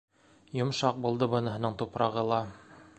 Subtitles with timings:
[0.59, 2.43] Йомшаҡ булды быныһының тупрағы ла.